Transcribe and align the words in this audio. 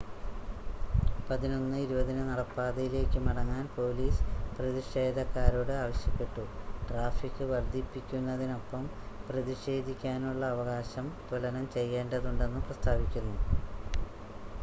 11:20 1.25 1.73
ന് 2.09 2.23
നടപ്പാതയിലേക്ക് 2.29 3.19
മടങ്ങാൻ 3.19 3.65
പോലീസ് 3.75 4.23
പ്രതിഷേധക്കാരോട് 4.55 5.73
ആവശ്യപ്പെട്ടു 5.77 6.45
ട്രാഫിക് 6.87 7.43
വർദ്ധിപ്പിക്കുന്നതിനൊപ്പം 7.51 8.85
പ്രതിഷേധിക്കാനുള്ള 9.29 10.43
അവകാശം 10.55 11.07
തുലനം 11.29 11.67
ചെയ്യേണ്ടതുണ്ടെന്ന് 11.77 12.61
പ്രസ്താവിക്കുന്നു 12.67 13.37